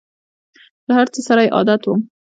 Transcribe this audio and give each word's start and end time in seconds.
له 0.87 0.93
هر 0.97 1.07
څه 1.13 1.19
سره 1.27 1.41
یې 1.45 1.53
عادت 1.55 1.81
وم! 1.85 1.99